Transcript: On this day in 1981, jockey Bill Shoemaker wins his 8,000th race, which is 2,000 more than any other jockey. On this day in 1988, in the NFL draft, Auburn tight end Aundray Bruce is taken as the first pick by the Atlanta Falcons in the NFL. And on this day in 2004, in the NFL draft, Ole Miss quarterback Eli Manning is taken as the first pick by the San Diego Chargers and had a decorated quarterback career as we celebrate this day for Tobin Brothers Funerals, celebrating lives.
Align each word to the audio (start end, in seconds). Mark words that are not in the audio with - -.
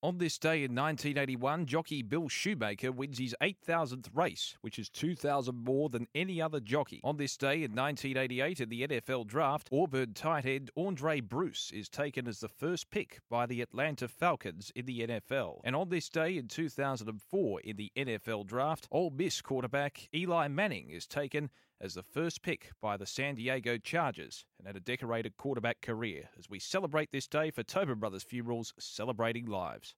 On 0.00 0.18
this 0.18 0.38
day 0.38 0.62
in 0.62 0.76
1981, 0.76 1.66
jockey 1.66 2.02
Bill 2.02 2.28
Shoemaker 2.28 2.92
wins 2.92 3.18
his 3.18 3.34
8,000th 3.42 4.06
race, 4.14 4.56
which 4.60 4.78
is 4.78 4.88
2,000 4.88 5.56
more 5.56 5.88
than 5.88 6.06
any 6.14 6.40
other 6.40 6.60
jockey. 6.60 7.00
On 7.02 7.16
this 7.16 7.36
day 7.36 7.64
in 7.64 7.74
1988, 7.74 8.60
in 8.60 8.68
the 8.68 8.86
NFL 8.86 9.26
draft, 9.26 9.68
Auburn 9.72 10.14
tight 10.14 10.46
end 10.46 10.70
Aundray 10.78 11.20
Bruce 11.20 11.72
is 11.74 11.88
taken 11.88 12.28
as 12.28 12.38
the 12.38 12.48
first 12.48 12.92
pick 12.92 13.18
by 13.28 13.44
the 13.44 13.60
Atlanta 13.60 14.06
Falcons 14.06 14.70
in 14.76 14.86
the 14.86 15.00
NFL. 15.00 15.62
And 15.64 15.74
on 15.74 15.88
this 15.88 16.08
day 16.08 16.36
in 16.36 16.46
2004, 16.46 17.60
in 17.62 17.76
the 17.76 17.90
NFL 17.96 18.46
draft, 18.46 18.86
Ole 18.92 19.10
Miss 19.10 19.40
quarterback 19.40 20.08
Eli 20.14 20.46
Manning 20.46 20.90
is 20.90 21.08
taken 21.08 21.50
as 21.80 21.94
the 21.94 22.02
first 22.04 22.42
pick 22.42 22.70
by 22.80 22.96
the 22.96 23.06
San 23.06 23.34
Diego 23.34 23.78
Chargers 23.78 24.44
and 24.58 24.66
had 24.66 24.76
a 24.76 24.80
decorated 24.80 25.36
quarterback 25.36 25.80
career 25.80 26.28
as 26.38 26.50
we 26.50 26.58
celebrate 26.58 27.10
this 27.12 27.26
day 27.26 27.50
for 27.50 27.62
Tobin 27.62 27.98
Brothers 27.98 28.24
Funerals, 28.24 28.74
celebrating 28.78 29.46
lives. 29.46 29.94